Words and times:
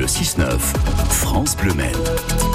le 0.00 0.06
6-9, 0.06 0.58
France 1.10 1.54
Bleu 1.58 1.74
Maine. 1.74 1.92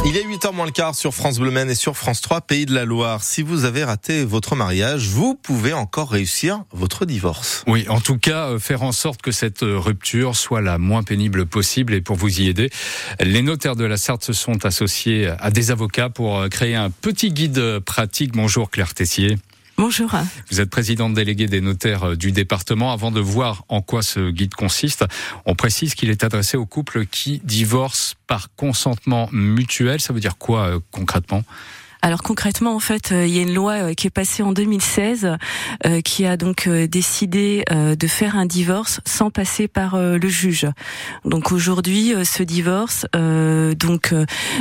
Il 0.03 0.17
est 0.17 0.23
8h 0.23 0.52
moins 0.52 0.65
le 0.65 0.71
quart 0.71 0.95
sur 0.95 1.13
France 1.13 1.37
Bleu 1.37 1.52
Maine 1.52 1.69
et 1.69 1.75
sur 1.75 1.95
France 1.95 2.21
3, 2.21 2.41
Pays 2.41 2.65
de 2.65 2.73
la 2.73 2.85
Loire. 2.85 3.21
Si 3.21 3.44
vous 3.44 3.65
avez 3.65 3.83
raté 3.83 4.25
votre 4.25 4.55
mariage, 4.55 5.10
vous 5.10 5.36
pouvez 5.36 5.71
encore 5.71 6.10
réussir 6.10 6.63
votre 6.71 7.05
divorce. 7.05 7.63
Oui, 7.68 7.86
en 7.88 8.02
tout 8.02 8.18
cas, 8.18 8.47
euh, 8.47 8.60
faire 8.60 8.81
en 8.81 8.92
sorte 8.92 9.21
que 9.21 9.31
cette 9.31 9.62
euh, 9.62 9.78
rupture 9.78 10.36
soit 10.36 10.62
la 10.62 10.79
moins 10.79 11.04
pénible 11.04 11.46
possible. 11.46 11.94
Et 11.94 12.02
pour 12.02 12.16
vous 12.16 12.42
y 12.42 12.48
aider, 12.48 12.71
les 13.20 13.44
notaires 13.44 13.75
de 13.75 13.86
la 13.86 13.98
Sarthe 13.98 14.23
se 14.23 14.34
sont 14.34 14.66
associés 14.66 15.32
à 15.38 15.52
des 15.52 15.70
avocats 15.70 16.09
pour 16.09 16.39
euh, 16.39 16.48
créer 16.48 16.73
un 16.73 16.89
petit 16.89 17.32
guide 17.32 17.77
pratique. 17.77 18.32
Bonjour 18.34 18.71
Claire 18.71 18.96
Tessier. 18.96 19.38
Bonjour. 19.78 20.10
Vous 20.50 20.62
êtes 20.62 20.70
présidente 20.70 21.14
déléguée 21.16 21.48
des 21.48 21.60
notaires 21.60 22.12
euh, 22.12 22.16
du 22.16 22.32
département. 22.32 22.94
Avant 22.94 23.12
de 23.12 23.20
voir 23.20 23.66
en 23.68 23.82
quoi 23.82 24.04
ce 24.04 24.32
guide 24.32 24.55
consiste, 24.55 25.04
on 25.46 25.54
précise 25.54 25.96
qu'il 25.96 26.09
est 26.09 26.23
adressé 26.23 26.55
aux 26.55 26.66
couples 26.66 27.05
qui 27.05 27.41
divorcent 27.44 28.16
par 28.26 28.48
consentement 28.55 29.27
mutuel. 29.34 29.99
Ça 29.99 30.13
veut 30.13 30.22
dire 30.22 30.38
quoi 30.38 30.68
euh, 30.68 30.80
concrètement? 30.91 31.44
Alors 32.05 32.22
concrètement, 32.22 32.76
en 32.76 32.80
fait, 32.80 33.12
euh, 33.12 33.26
il 33.26 33.36
y 33.36 33.40
a 33.40 33.41
une 33.41 33.55
loi 33.55 33.73
euh, 33.73 33.94
qui 33.95 34.05
est 34.05 34.12
passée 34.12 34.44
en 34.44 34.52
2016 34.52 35.38
euh, 35.88 36.02
qui 36.02 36.23
a 36.27 36.38
donc 36.38 36.70
décidé 36.70 37.63
de 37.72 38.08
faire 38.08 38.36
un 38.36 38.46
divorce 38.46 39.02
sans 39.05 39.32
passer 39.32 39.68
par 39.68 39.98
le 39.98 40.30
juge. 40.30 40.68
Donc 41.23 41.52
aujourd'hui, 41.52 42.13
ce 42.23 42.44
divorce 42.44 43.08
donc 43.13 44.13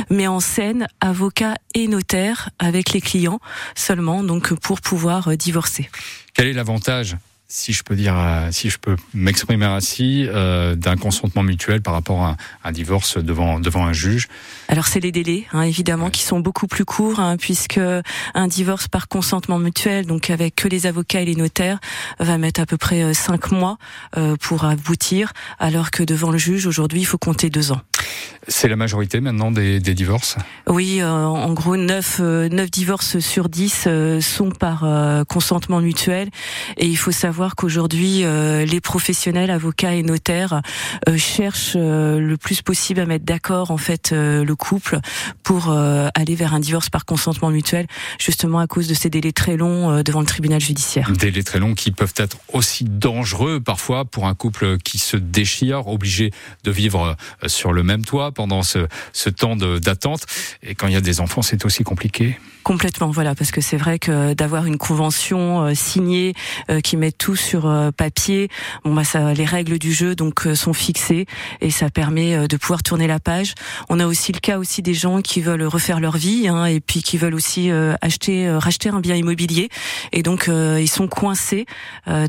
met 0.09 0.27
en 0.27 0.39
scène 0.39 0.87
avocat 1.01 1.55
et 1.75 1.87
notaire 1.87 2.49
avec 2.57 2.93
les 2.93 3.01
clients 3.01 3.39
seulement, 3.75 4.23
donc 4.23 4.53
pour 4.55 4.81
pouvoir 4.81 5.37
divorcer. 5.37 5.89
Quel 6.33 6.47
est 6.47 6.53
l'avantage 6.53 7.15
si 7.47 7.73
je 7.73 7.83
peux 7.83 7.95
dire, 7.95 8.15
euh, 8.17 8.49
si 8.51 8.69
je 8.69 8.77
peux 8.77 8.95
m'exprimer 9.13 9.65
ainsi, 9.65 10.25
euh, 10.27 10.75
d'un 10.75 10.97
consentement 10.97 11.43
mutuel 11.43 11.81
par 11.81 11.93
rapport 11.93 12.23
à 12.23 12.37
un 12.63 12.71
divorce 12.71 13.17
devant 13.17 13.59
devant 13.59 13.85
un 13.85 13.93
juge. 13.93 14.27
Alors 14.67 14.87
c'est 14.87 14.99
les 14.99 15.11
délais, 15.11 15.45
hein, 15.53 15.61
évidemment, 15.61 16.09
qui 16.09 16.23
sont 16.23 16.39
beaucoup 16.39 16.67
plus 16.67 16.85
courts, 16.85 17.19
hein, 17.19 17.37
puisque 17.37 17.79
un 18.33 18.47
divorce 18.47 18.87
par 18.87 19.07
consentement 19.07 19.59
mutuel, 19.59 20.05
donc 20.05 20.29
avec 20.29 20.55
que 20.55 20.67
les 20.67 20.87
avocats 20.87 21.21
et 21.21 21.25
les 21.25 21.35
notaires, 21.35 21.79
va 22.19 22.37
mettre 22.37 22.61
à 22.61 22.65
peu 22.65 22.77
près 22.77 23.03
euh, 23.03 23.13
cinq 23.13 23.51
mois 23.51 23.77
euh, 24.17 24.35
pour 24.37 24.65
aboutir, 24.65 25.31
alors 25.59 25.91
que 25.91 26.03
devant 26.03 26.31
le 26.31 26.37
juge 26.37 26.65
aujourd'hui, 26.65 27.01
il 27.01 27.05
faut 27.05 27.17
compter 27.17 27.49
deux 27.49 27.71
ans. 27.71 27.81
C'est 28.47 28.67
la 28.67 28.75
majorité 28.75 29.21
maintenant 29.21 29.51
des, 29.51 29.79
des 29.79 29.95
divorces? 29.95 30.37
Oui, 30.67 31.01
euh, 31.01 31.09
en 31.09 31.51
gros, 31.53 31.77
9, 31.77 32.19
9 32.19 32.21
euh, 32.21 32.49
divorces 32.67 33.19
sur 33.19 33.49
10 33.49 33.85
euh, 33.87 34.21
sont 34.21 34.51
par 34.51 34.85
consentement 35.27 35.81
mutuel. 35.81 36.29
Et 36.77 36.85
il 36.85 36.95
faut 36.95 37.11
savoir 37.11 37.44
qu'aujourd'hui, 37.53 38.23
les 38.23 38.81
professionnels, 38.81 39.51
avocats 39.51 39.93
et 39.93 40.01
notaires 40.01 40.63
cherchent 41.17 41.75
le 41.75 42.35
plus 42.37 42.63
possible 42.63 43.01
à 43.01 43.05
mettre 43.05 43.25
d'accord 43.25 43.69
en 43.69 43.77
fait 43.77 44.11
le 44.11 44.55
couple 44.55 44.99
pour 45.43 45.69
aller 45.69 46.35
vers 46.35 46.55
un 46.55 46.59
divorce 46.59 46.89
par 46.89 47.05
consentement 47.05 47.51
mutuel, 47.51 47.85
justement 48.17 48.59
à 48.59 48.67
cause 48.67 48.87
de 48.87 48.95
ces 48.95 49.11
délais 49.11 49.33
très 49.33 49.57
longs 49.57 50.01
devant 50.01 50.21
le 50.21 50.25
tribunal 50.25 50.59
judiciaire. 50.59 51.11
Délais 51.11 51.43
très 51.43 51.59
longs 51.59 51.75
qui 51.75 51.91
peuvent 51.91 52.13
être 52.17 52.37
aussi 52.53 52.85
dangereux 52.85 53.59
parfois 53.59 54.05
pour 54.05 54.25
un 54.25 54.33
couple 54.33 54.77
qui 54.79 54.97
se 54.97 55.17
déchire, 55.17 55.87
obligé 55.87 56.31
de 56.63 56.71
vivre 56.71 57.15
sur 57.45 57.73
le 57.73 57.83
même 57.83 58.05
toit 58.05 58.31
pendant 58.31 58.63
ce, 58.63 58.87
ce 59.13 59.29
temps 59.29 59.55
d'attente. 59.55 60.25
Et 60.63 60.75
quand 60.75 60.87
il 60.87 60.93
y 60.93 60.97
a 60.97 61.01
des 61.01 61.19
enfants, 61.19 61.41
c'est 61.41 61.65
aussi 61.65 61.83
compliqué. 61.83 62.39
Complètement, 62.63 63.11
voilà, 63.11 63.35
parce 63.35 63.51
que 63.51 63.61
c'est 63.61 63.77
vrai 63.77 63.99
que 63.99 64.33
d'avoir 64.33 64.65
une 64.65 64.79
convention 64.79 65.65
euh, 65.65 65.73
signée 65.75 66.33
euh, 66.71 66.79
qui 66.79 66.97
met 66.97 67.11
tout 67.11 67.24
sur 67.33 67.65
euh, 67.65 67.89
papier, 67.89 68.49
bon 68.83 68.93
bah 68.93 69.03
ça, 69.03 69.33
les 69.33 69.45
règles 69.45 69.79
du 69.79 69.91
jeu 69.91 70.15
donc 70.15 70.47
sont 70.53 70.73
fixées 70.73 71.25
et 71.61 71.71
ça 71.71 71.89
permet 71.89 72.47
de 72.47 72.57
pouvoir 72.57 72.83
tourner 72.83 73.07
la 73.07 73.19
page. 73.19 73.55
On 73.89 73.99
a 73.99 74.05
aussi 74.05 74.31
le 74.31 74.39
cas 74.39 74.59
aussi 74.59 74.83
des 74.83 74.93
gens 74.93 75.21
qui 75.21 75.41
veulent 75.41 75.63
refaire 75.63 75.99
leur 75.99 76.17
vie 76.17 76.47
hein, 76.47 76.65
et 76.65 76.79
puis 76.79 77.01
qui 77.01 77.17
veulent 77.17 77.33
aussi 77.33 77.71
acheter, 78.01 78.51
racheter 78.51 78.89
un 78.89 78.99
bien 78.99 79.15
immobilier 79.15 79.69
et 80.11 80.21
donc 80.21 80.49
ils 80.49 80.89
sont 80.89 81.07
coincés 81.07 81.65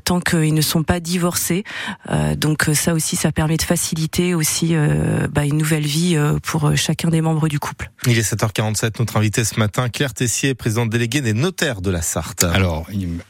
tant 0.05 0.21
qu'ils 0.21 0.55
ne 0.55 0.61
sont 0.61 0.83
pas 0.85 1.01
divorcés. 1.01 1.65
donc 2.37 2.71
ça 2.73 2.95
aussi, 2.95 3.17
ça 3.17 3.33
permet 3.33 3.57
de 3.57 3.63
faciliter 3.63 4.35
aussi 4.35 4.75
bah, 5.31 5.45
une 5.45 5.59
nouvelle 5.59 5.87
vie 5.87 6.17
pour 6.43 6.77
chacun 6.77 7.09
des 7.09 7.21
membres 7.21 7.49
du 7.49 7.59
couple. 7.59 7.91
Il 8.07 8.19
est 8.19 8.33
7h47, 8.33 9.01
notre 9.01 9.17
invité 9.17 9.45
ce 9.45 9.59
matin, 9.59 9.89
Claire 9.89 10.15
Tessier, 10.15 10.55
présidente 10.55 10.91
déléguée 10.91 11.21
des 11.21 11.35
notaires 11.35 11.81
de 11.81 11.91
la 11.91 12.03
Sarthe. 12.03 12.45
Alors, 12.45 12.87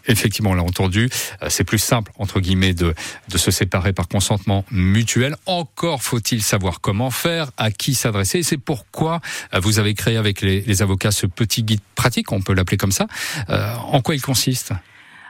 effectivement, 0.06 0.50
on 0.50 0.54
l'a 0.54 0.62
entendu, 0.62 1.08
euh, 1.42 1.48
c'est 1.56 1.64
plus 1.64 1.78
simple, 1.78 2.12
entre 2.18 2.40
guillemets, 2.40 2.74
de, 2.74 2.94
de 3.28 3.38
se 3.38 3.50
séparer 3.50 3.94
par 3.94 4.08
consentement 4.08 4.64
mutuel. 4.70 5.36
Encore 5.46 6.02
faut-il 6.02 6.42
savoir 6.42 6.82
comment 6.82 7.10
faire, 7.10 7.50
à 7.56 7.70
qui 7.70 7.94
s'adresser. 7.94 8.42
C'est 8.42 8.58
pourquoi 8.58 9.20
euh, 9.54 9.60
vous 9.60 9.78
avez 9.78 9.94
créé 9.94 10.18
avec 10.18 10.42
les, 10.42 10.82
avocats 10.82 11.10
ce 11.10 11.26
petit 11.26 11.62
guide 11.62 11.80
pratique, 11.94 12.30
on 12.32 12.42
peut 12.42 12.52
l'appeler 12.52 12.76
comme 12.76 12.92
ça. 12.92 13.06
Euh, 13.48 13.74
en 13.76 14.02
quoi 14.02 14.14
il 14.14 14.20
consiste? 14.20 14.72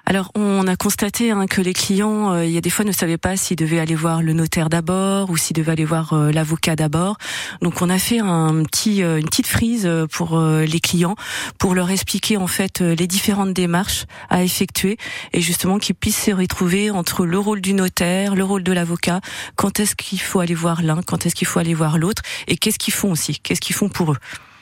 Alors, 0.09 0.31
on 0.37 0.69
a 0.69 0.77
constaté 0.77 1.33
hein, 1.33 1.49
que 1.49 1.61
les 1.61 1.73
clients, 1.73 2.33
euh, 2.33 2.45
il 2.45 2.53
y 2.53 2.57
a 2.57 2.61
des 2.61 2.71
fois, 2.71 2.85
ne 2.85 2.93
savaient 2.93 3.19
pas 3.19 3.37
s'ils 3.37 3.57
devaient 3.57 3.81
aller 3.81 3.97
voir 3.97 4.23
le 4.23 4.35
notaire 4.35 4.69
d'abord 4.69 5.31
ou 5.31 5.37
s'ils 5.37 5.57
devaient 5.57 5.73
aller 5.73 5.85
voir 5.85 6.13
euh, 6.13 6.31
l'avocat 6.31 6.77
d'abord. 6.77 7.17
Donc, 7.61 7.83
on 7.83 7.91
a 7.91 7.99
fait 7.99 8.21
un 8.21 8.63
petit, 8.63 9.03
euh, 9.03 9.19
une 9.19 9.27
petite 9.27 9.49
frise 9.49 9.91
pour 10.13 10.39
les 10.39 10.81
clients 10.81 11.17
pour 11.59 11.75
leur 11.75 11.91
expliquer 11.91 12.37
en 12.37 12.47
fait 12.47 12.81
les 12.81 13.07
différentes 13.07 13.53
démarches 13.53 14.05
à 14.31 14.45
effectuer 14.45 14.97
et 15.33 15.41
justement 15.41 15.79
qu'ils 15.79 15.97
puissent 15.97 16.23
se 16.23 16.31
retrouver 16.31 16.91
entre 16.91 17.27
le 17.27 17.39
rôle 17.39 17.61
du 17.61 17.75
notaire, 17.75 18.37
le 18.37 18.45
rôle 18.45 18.63
de 18.63 18.73
l'avocat, 18.73 19.21
quand 19.57 19.81
est-ce 19.81 19.97
qu'il 19.97 20.21
faut 20.21 20.39
aller 20.39 20.55
voir 20.55 20.83
l'un, 20.83 21.03
quand 21.03 21.27
est-ce 21.27 21.35
qu'il 21.35 21.49
faut 21.49 21.59
aller 21.59 21.75
voir 21.75 21.99
l'autre 21.99 22.23
et 22.47 22.57
qu'est-ce 22.57 22.79
qu'ils 22.79 22.95
font 22.95 23.11
aussi, 23.11 23.41
qu'est-ce 23.41 23.61
qu'ils 23.61 23.75
font 23.75 23.89
pour 23.89 24.13
eux. 24.13 24.19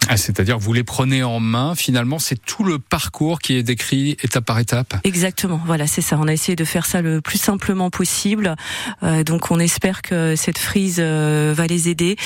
Ah, 0.08 0.16
c'est-à-dire 0.16 0.58
vous 0.58 0.72
les 0.72 0.84
prenez 0.84 1.22
en 1.22 1.40
main, 1.40 1.74
finalement 1.74 2.18
c'est 2.18 2.36
tout 2.36 2.64
le 2.64 2.78
parcours 2.78 3.38
qui 3.38 3.54
est 3.54 3.62
décrit 3.62 4.16
étape 4.22 4.44
par 4.44 4.58
étape. 4.58 4.94
Exactement, 5.04 5.60
voilà 5.64 5.86
c'est 5.86 6.02
ça, 6.02 6.18
on 6.20 6.28
a 6.28 6.32
essayé 6.32 6.56
de 6.56 6.64
faire 6.64 6.86
ça 6.86 7.00
le 7.00 7.20
plus 7.20 7.38
simplement 7.38 7.90
possible, 7.90 8.54
euh, 9.02 9.24
donc 9.24 9.50
on 9.50 9.58
espère 9.58 10.02
que 10.02 10.36
cette 10.36 10.58
frise 10.58 10.98
euh, 11.00 11.54
va 11.56 11.66
les 11.66 11.88
aider. 11.88 12.16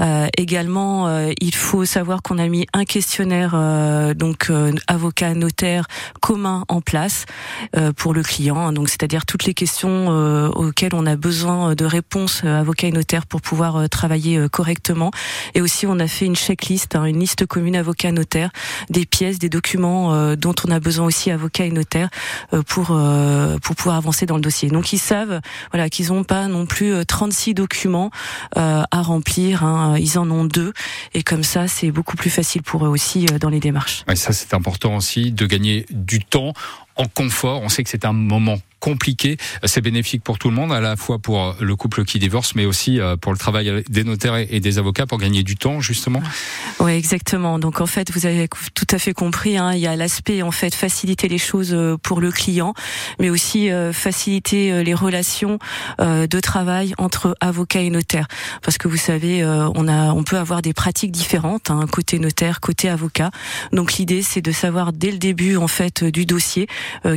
Euh, 0.00 0.26
également, 0.36 1.06
euh, 1.06 1.30
il 1.40 1.54
faut 1.54 1.84
savoir 1.84 2.22
qu'on 2.22 2.38
a 2.38 2.48
mis 2.48 2.66
un 2.72 2.84
questionnaire 2.84 3.54
donc 4.16 4.50
avocat 4.86 5.34
notaire 5.34 5.86
commun 6.20 6.64
en 6.68 6.80
place 6.80 7.26
pour 7.96 8.14
le 8.14 8.22
client, 8.22 8.72
donc 8.72 8.88
c'est-à-dire 8.88 9.26
toutes 9.26 9.44
les 9.44 9.54
questions 9.54 10.08
auxquelles 10.54 10.94
on 10.94 11.06
a 11.06 11.16
besoin 11.16 11.74
de 11.74 11.84
réponses 11.84 12.44
avocat 12.44 12.88
et 12.88 12.92
notaire 12.92 13.26
pour 13.26 13.40
pouvoir 13.40 13.88
travailler 13.88 14.48
correctement. 14.50 15.10
Et 15.54 15.60
aussi 15.60 15.86
on 15.86 15.98
a 15.98 16.06
fait 16.06 16.26
une 16.26 16.36
checklist, 16.36 16.96
hein, 16.96 17.04
une 17.04 17.20
liste 17.20 17.27
liste 17.28 17.44
commune 17.44 17.76
avocat 17.76 18.10
notaire, 18.10 18.50
des 18.88 19.04
pièces, 19.04 19.38
des 19.38 19.50
documents 19.50 20.14
euh, 20.14 20.34
dont 20.34 20.54
on 20.66 20.70
a 20.70 20.80
besoin 20.80 21.06
aussi 21.06 21.30
avocat 21.30 21.66
et 21.66 21.70
notaire 21.70 22.08
euh, 22.54 22.62
pour 22.62 22.88
euh, 22.92 23.58
pour 23.58 23.76
pouvoir 23.76 23.96
avancer 23.96 24.24
dans 24.24 24.36
le 24.36 24.40
dossier. 24.40 24.70
Donc 24.70 24.94
ils 24.94 24.98
savent 24.98 25.40
voilà 25.70 25.90
qu'ils 25.90 26.08
n'ont 26.08 26.24
pas 26.24 26.48
non 26.48 26.64
plus 26.64 27.04
36 27.04 27.52
documents 27.52 28.10
à 28.56 29.02
remplir, 29.02 29.62
hein. 29.62 29.96
ils 29.98 30.18
en 30.18 30.30
ont 30.30 30.44
deux 30.44 30.72
et 31.12 31.22
comme 31.22 31.42
ça 31.42 31.68
c'est 31.68 31.90
beaucoup 31.90 32.16
plus 32.16 32.30
facile 32.30 32.62
pour 32.62 32.86
eux 32.86 32.88
aussi 32.88 33.26
dans 33.26 33.50
les 33.50 33.60
démarches. 33.60 34.04
Ça 34.14 34.32
c'est 34.32 34.54
important 34.54 34.96
aussi 34.96 35.30
de 35.30 35.44
gagner 35.44 35.84
du 35.90 36.20
temps 36.20 36.54
en 36.96 37.06
confort. 37.06 37.60
On 37.62 37.68
sait 37.68 37.84
que 37.84 37.90
c'est 37.90 38.06
un 38.06 38.12
moment 38.12 38.58
compliqué. 38.80 39.36
C'est 39.64 39.80
bénéfique 39.80 40.22
pour 40.22 40.38
tout 40.38 40.48
le 40.48 40.54
monde, 40.54 40.72
à 40.72 40.80
la 40.80 40.96
fois 40.96 41.18
pour 41.18 41.56
le 41.60 41.76
couple 41.76 42.04
qui 42.04 42.18
divorce, 42.18 42.54
mais 42.54 42.64
aussi 42.64 43.00
euh, 43.00 43.16
pour 43.16 43.32
le 43.32 43.38
travail 43.38 43.84
des 43.88 44.04
notaires 44.04 44.36
et 44.36 44.60
des 44.60 44.78
avocats 44.78 45.06
pour 45.06 45.18
gagner 45.18 45.42
du 45.42 45.56
temps, 45.56 45.80
justement. 45.80 46.22
Oui, 46.80 46.92
exactement. 46.92 47.58
Donc 47.58 47.80
en 47.80 47.86
fait, 47.86 48.12
vous 48.12 48.26
avez 48.26 48.48
tout 48.74 48.86
à 48.90 48.98
fait 48.98 49.12
compris. 49.12 49.56
Hein, 49.56 49.72
il 49.74 49.80
y 49.80 49.86
a 49.86 49.96
l'aspect 49.96 50.42
en 50.42 50.50
fait 50.50 50.74
faciliter 50.74 51.28
les 51.28 51.38
choses 51.38 51.72
euh, 51.72 51.96
pour 52.02 52.20
le 52.20 52.30
client, 52.30 52.74
mais 53.18 53.30
aussi 53.30 53.70
euh, 53.70 53.92
faciliter 53.92 54.84
les 54.84 54.94
relations 54.94 55.58
de 55.98 56.40
travail 56.40 56.94
entre 56.98 57.36
avocat 57.40 57.80
et 57.80 57.90
notaire. 57.90 58.26
Parce 58.62 58.78
que 58.78 58.88
vous 58.88 58.96
savez, 58.96 59.44
on 59.44 59.88
a, 59.88 60.12
on 60.12 60.22
peut 60.22 60.36
avoir 60.38 60.62
des 60.62 60.72
pratiques 60.72 61.10
différentes, 61.10 61.70
hein, 61.70 61.86
côté 61.90 62.18
notaire, 62.18 62.60
côté 62.60 62.88
avocat. 62.88 63.30
Donc 63.72 63.94
l'idée, 63.94 64.22
c'est 64.22 64.40
de 64.40 64.52
savoir 64.52 64.92
dès 64.92 65.10
le 65.10 65.18
début 65.18 65.56
en 65.56 65.68
fait 65.68 66.04
du 66.04 66.26
dossier 66.26 66.66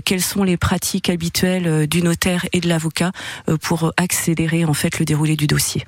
quelles 0.05 0.21
sont 0.21 0.43
les 0.43 0.57
pratiques 0.57 1.09
habituelles 1.09 1.50
euh, 1.51 1.87
du 1.87 2.01
notaire 2.01 2.45
et 2.53 2.59
de 2.59 2.69
l'avocat 2.69 3.11
euh, 3.49 3.57
pour 3.57 3.93
accélérer 3.97 4.65
en 4.65 4.73
fait 4.73 4.99
le 4.99 5.05
déroulé 5.05 5.35
du 5.35 5.47
dossier. 5.47 5.83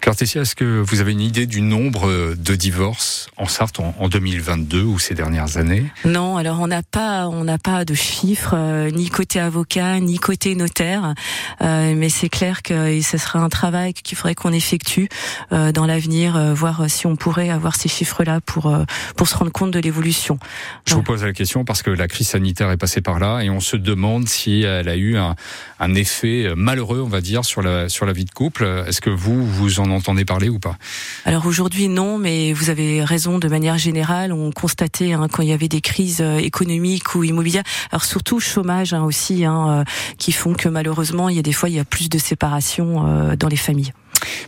Claire 0.00 0.14
est-ce 0.20 0.54
que 0.54 0.80
vous 0.80 1.00
avez 1.00 1.12
une 1.12 1.20
idée 1.20 1.46
du 1.46 1.60
nombre 1.60 2.08
euh, 2.08 2.36
de 2.36 2.54
divorces 2.54 3.28
en 3.36 3.46
Sarthe 3.46 3.80
en 3.80 4.08
2022 4.08 4.82
ou 4.82 4.98
ces 4.98 5.14
dernières 5.14 5.56
années? 5.56 5.86
Non, 6.04 6.36
alors 6.36 6.60
on 6.60 6.66
n'a 6.66 6.82
pas 6.82 7.28
on 7.28 7.44
n'a 7.44 7.58
pas 7.58 7.84
de 7.84 7.94
chiffres 7.94 8.56
ni 8.90 9.08
côté 9.08 9.40
avocat 9.40 10.00
ni 10.00 10.18
côté 10.18 10.54
notaire, 10.54 11.14
mais 11.60 12.08
c'est 12.08 12.28
clair 12.28 12.62
que 12.62 13.00
ce 13.00 13.18
sera 13.18 13.40
un 13.40 13.48
travail 13.48 13.92
qu'il 13.94 14.16
faudrait 14.16 14.34
qu'on 14.34 14.52
effectue 14.52 15.08
dans 15.50 15.86
l'avenir, 15.86 16.54
voir 16.54 16.84
si 16.88 17.06
on 17.06 17.16
pourrait 17.16 17.50
avoir 17.50 17.76
ces 17.76 17.88
chiffres-là 17.88 18.40
pour 18.40 18.74
pour 19.16 19.28
se 19.28 19.36
rendre 19.36 19.52
compte 19.52 19.70
de 19.70 19.78
l'évolution. 19.78 20.38
Je 20.86 20.94
vous 20.94 21.02
pose 21.02 21.24
la 21.24 21.32
question 21.32 21.64
parce 21.64 21.82
que 21.82 21.90
la 21.90 22.08
crise 22.08 22.28
sanitaire 22.28 22.70
est 22.70 22.76
passée 22.76 23.00
par 23.00 23.18
là 23.18 23.40
et 23.40 23.50
on 23.50 23.60
se 23.60 23.76
demande 23.76 24.28
si 24.28 24.62
elle 24.62 24.88
a 24.88 24.96
eu 24.96 25.07
un, 25.16 25.94
effet 25.94 26.52
malheureux, 26.56 27.00
on 27.00 27.08
va 27.08 27.20
dire, 27.20 27.44
sur 27.44 27.62
la, 27.62 27.88
sur 27.88 28.06
la 28.06 28.12
vie 28.12 28.24
de 28.24 28.30
couple. 28.30 28.84
Est-ce 28.86 29.00
que 29.00 29.10
vous, 29.10 29.46
vous 29.46 29.80
en 29.80 29.90
entendez 29.90 30.24
parler 30.24 30.48
ou 30.48 30.58
pas? 30.58 30.76
Alors 31.24 31.46
aujourd'hui, 31.46 31.88
non, 31.88 32.18
mais 32.18 32.52
vous 32.52 32.70
avez 32.70 33.04
raison, 33.04 33.38
de 33.38 33.48
manière 33.48 33.78
générale, 33.78 34.32
on 34.32 34.50
constatait 34.50 35.12
hein, 35.12 35.28
quand 35.30 35.42
il 35.42 35.48
y 35.48 35.52
avait 35.52 35.68
des 35.68 35.80
crises 35.80 36.20
économiques 36.20 37.14
ou 37.14 37.24
immobilières, 37.24 37.64
alors 37.90 38.04
surtout 38.04 38.40
chômage 38.40 38.92
hein, 38.92 39.02
aussi, 39.04 39.44
hein, 39.44 39.84
qui 40.18 40.32
font 40.32 40.54
que 40.54 40.68
malheureusement, 40.68 41.28
il 41.28 41.36
y 41.36 41.38
a 41.38 41.42
des 41.42 41.52
fois, 41.52 41.68
il 41.68 41.76
y 41.76 41.80
a 41.80 41.84
plus 41.84 42.08
de 42.08 42.18
séparation 42.18 43.34
dans 43.36 43.48
les 43.48 43.56
familles. 43.56 43.92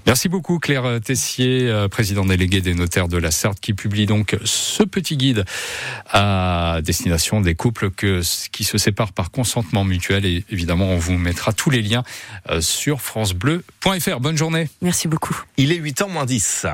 Merci 0.06 0.28
beaucoup 0.28 0.58
Claire 0.58 1.00
Tessier, 1.04 1.68
euh, 1.68 1.88
président 1.88 2.24
délégué 2.24 2.60
des 2.60 2.74
notaires 2.74 3.08
de 3.08 3.16
la 3.16 3.30
Sarthe, 3.30 3.60
qui 3.60 3.74
publie 3.74 4.06
donc 4.06 4.36
ce 4.44 4.82
petit 4.82 5.16
guide 5.16 5.44
à 6.10 6.80
destination 6.82 7.40
des 7.40 7.54
couples 7.54 7.90
qui 7.90 8.64
se 8.64 8.78
séparent 8.78 9.12
par 9.12 9.30
consentement 9.30 9.84
mutuel. 9.84 10.24
Et 10.24 10.44
évidemment, 10.50 10.90
on 10.90 10.98
vous 10.98 11.18
mettra 11.18 11.52
tous 11.52 11.70
les 11.70 11.82
liens 11.82 12.02
euh, 12.48 12.60
sur 12.60 13.00
francebleu.fr. 13.00 14.20
Bonne 14.20 14.36
journée. 14.36 14.68
Merci 14.82 15.08
beaucoup. 15.08 15.38
Il 15.56 15.72
est 15.72 15.78
8h 15.78 16.10
moins 16.10 16.26
10. 16.26 16.66